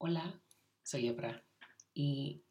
[0.00, 0.40] Hola,
[0.84, 1.44] soy Ebra
[1.92, 2.44] y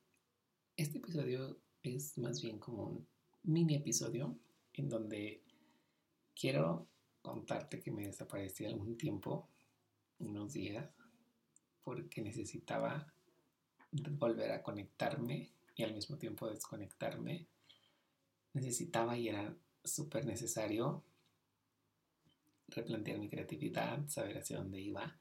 [0.76, 3.08] este episodio es más bien como un
[3.43, 4.38] mini episodio
[4.73, 5.42] en donde
[6.36, 6.89] quiero
[7.21, 9.47] contarte que me desaparecí algún tiempo,
[10.20, 10.89] unos días,
[11.86, 13.13] porque necesitaba
[13.94, 17.48] volver a conectarme y al mismo tiempo desconectarme.
[18.52, 19.55] Necesitaba y era
[19.86, 21.02] súper necesario
[22.68, 25.18] replantear mi creatividad, saber hacia dónde iba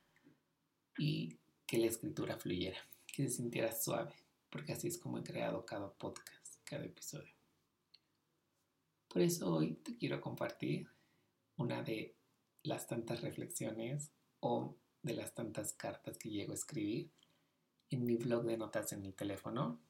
[0.98, 4.14] y que la escritura fluyera, que se sintiera suave,
[4.50, 7.34] porque así es como he creado cada podcast, cada episodio.
[9.08, 10.88] Por eso hoy te quiero compartir
[11.56, 12.14] una de
[12.62, 17.10] las tantas reflexiones o de las tantas cartas que llego a escribir
[17.90, 19.80] en mi blog de notas en el teléfono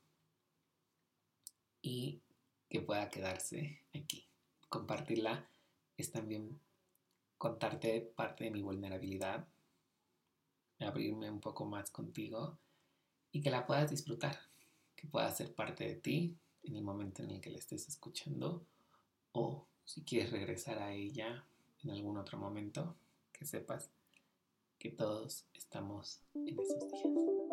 [1.82, 2.22] y
[2.68, 4.28] que pueda quedarse aquí.
[4.68, 5.48] Compartirla
[5.96, 6.60] es también
[7.38, 9.48] contarte parte de mi vulnerabilidad,
[10.80, 12.58] abrirme un poco más contigo
[13.32, 14.38] y que la puedas disfrutar,
[14.94, 18.64] que pueda ser parte de ti en el momento en el que la estés escuchando
[19.32, 21.44] o si quieres regresar a ella
[21.84, 22.96] en algún otro momento,
[23.32, 23.90] que sepas
[24.78, 27.45] que todos estamos en esos días.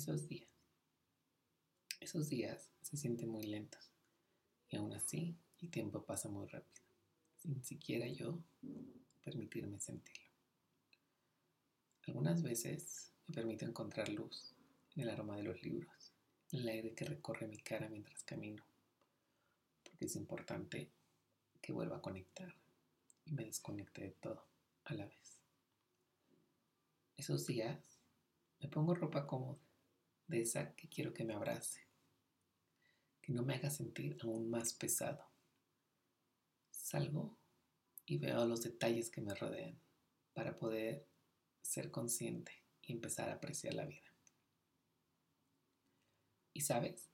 [0.00, 0.48] Esos días.
[2.00, 3.92] Esos días se sienten muy lentos
[4.70, 6.82] y aún así el tiempo pasa muy rápido,
[7.36, 8.42] sin siquiera yo
[9.22, 10.30] permitirme sentirlo.
[12.06, 14.54] Algunas veces me permito encontrar luz
[14.96, 16.14] en el aroma de los libros,
[16.52, 18.64] en el aire que recorre mi cara mientras camino,
[19.82, 20.90] porque es importante
[21.60, 22.56] que vuelva a conectar
[23.26, 24.48] y me desconecte de todo
[24.84, 25.36] a la vez.
[27.18, 28.00] Esos días
[28.60, 29.69] me pongo ropa cómoda
[30.30, 31.80] de esa que quiero que me abrace,
[33.20, 35.24] que no me haga sentir aún más pesado.
[36.70, 37.36] Salgo
[38.06, 39.78] y veo los detalles que me rodean
[40.32, 41.06] para poder
[41.60, 42.52] ser consciente
[42.82, 44.14] y empezar a apreciar la vida.
[46.52, 47.10] Y sabes,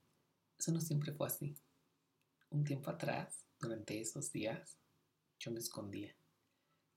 [0.58, 1.56] eso no siempre fue así.
[2.50, 4.78] Un tiempo atrás, durante esos días,
[5.38, 6.14] yo me escondía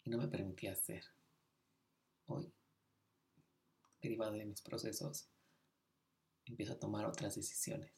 [0.04, 1.04] y no me permitía hacer.
[2.28, 2.54] Hoy,
[4.02, 5.30] derivado de mis procesos,
[6.50, 7.92] empiezo a tomar otras decisiones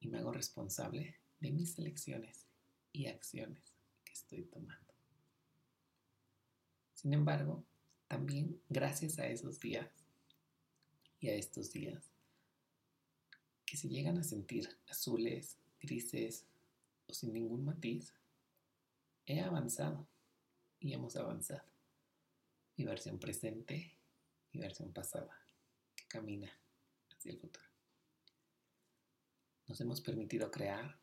[0.00, 2.46] y me hago responsable de mis elecciones
[2.92, 3.74] y acciones
[4.04, 4.94] que estoy tomando.
[6.94, 7.64] Sin embargo,
[8.08, 9.88] también gracias a esos días
[11.20, 12.10] y a estos días
[13.64, 16.44] que se llegan a sentir azules, grises
[17.08, 18.14] o sin ningún matiz,
[19.26, 20.06] he avanzado
[20.78, 21.64] y hemos avanzado.
[22.76, 23.94] Mi versión presente,
[24.52, 25.36] mi versión pasada,
[25.94, 26.50] que camina
[27.10, 27.65] hacia el futuro.
[29.68, 30.96] Nos hemos permitido crear,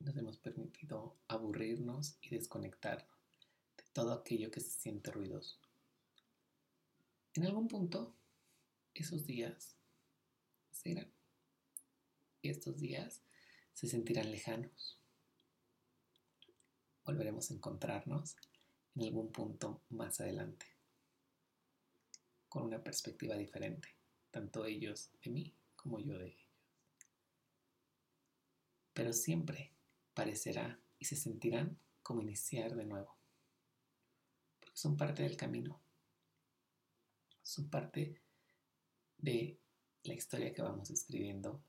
[0.00, 3.08] nos hemos permitido aburrirnos y desconectarnos
[3.76, 5.58] de todo aquello que se siente ruidoso.
[7.34, 8.14] En algún punto,
[8.92, 9.74] esos días
[10.72, 11.10] serán.
[12.42, 13.22] Y estos días
[13.72, 14.98] se sentirán lejanos.
[17.04, 18.36] Volveremos a encontrarnos
[18.94, 20.66] en algún punto más adelante,
[22.50, 23.88] con una perspectiva diferente,
[24.30, 26.51] tanto ellos de mí como yo de ellos
[28.94, 29.72] pero siempre
[30.14, 33.16] parecerá y se sentirán como iniciar de nuevo,
[34.60, 35.80] porque son parte del camino,
[37.42, 38.20] son parte
[39.18, 39.58] de
[40.04, 41.62] la historia que vamos escribiendo.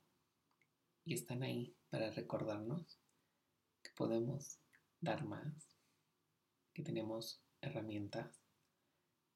[1.06, 3.00] Y están ahí para recordarnos
[3.82, 4.60] que podemos
[5.02, 5.76] dar más,
[6.74, 8.42] que tenemos herramientas.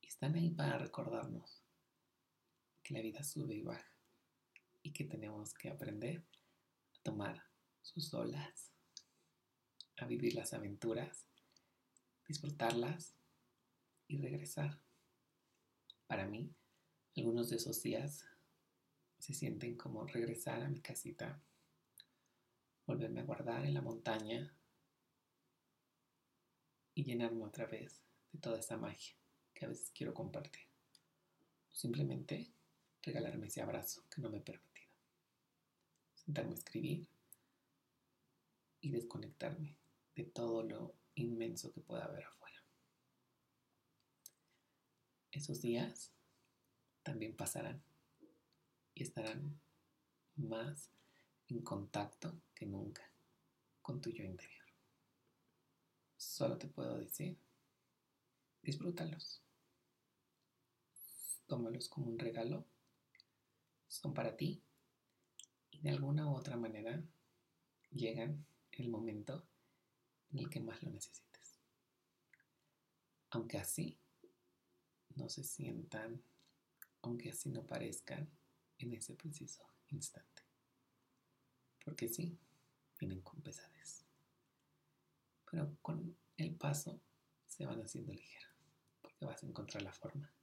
[0.01, 1.61] Y están ahí para recordarnos
[2.81, 3.91] que la vida sube y baja
[4.81, 6.25] y que tenemos que aprender
[6.93, 7.43] a tomar
[7.87, 8.73] sus olas,
[9.95, 11.25] a vivir las aventuras,
[12.27, 13.15] disfrutarlas
[14.07, 14.81] y regresar.
[16.05, 16.53] Para mí,
[17.15, 18.25] algunos de esos días
[19.19, 21.41] se sienten como regresar a mi casita,
[22.85, 24.53] volverme a guardar en la montaña
[26.93, 28.01] y llenarme otra vez
[28.33, 29.15] de toda esa magia
[29.53, 30.67] que a veces quiero compartir.
[31.71, 32.51] Simplemente
[33.01, 34.91] regalarme ese abrazo que no me he permitido.
[36.15, 37.07] Sentarme a escribir
[38.81, 39.75] y desconectarme
[40.15, 42.63] de todo lo inmenso que pueda haber afuera.
[45.31, 46.11] Esos días
[47.03, 47.81] también pasarán
[48.93, 49.59] y estarán
[50.35, 50.89] más
[51.47, 53.09] en contacto que nunca
[53.81, 54.65] con tu yo interior.
[56.17, 57.37] Solo te puedo decir,
[58.61, 59.41] disfrútalos.
[61.45, 62.65] Tómalos como un regalo,
[63.87, 64.61] son para ti
[65.71, 67.01] y de alguna u otra manera
[67.91, 68.45] llegan
[68.79, 69.47] el momento
[70.29, 71.59] en el que más lo necesites.
[73.31, 73.99] Aunque así
[75.15, 76.23] no se sientan,
[77.01, 78.29] aunque así no parezcan
[78.77, 80.43] en ese preciso instante.
[81.83, 82.37] Porque sí,
[82.99, 84.05] vienen con pesadez.
[85.49, 87.01] Pero con el paso
[87.45, 88.53] se van haciendo ligeros,
[89.01, 90.33] porque vas a encontrar la forma de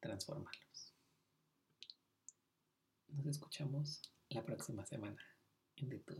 [0.00, 0.94] transformarlos.
[3.08, 4.00] Nos escuchamos
[4.30, 5.22] la próxima semana
[5.76, 6.14] en De Tu.